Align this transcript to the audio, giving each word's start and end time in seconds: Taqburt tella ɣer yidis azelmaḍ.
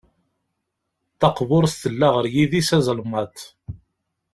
Taqburt 1.19 1.73
tella 1.81 2.07
ɣer 2.15 2.25
yidis 2.33 2.69
azelmaḍ. 2.77 3.35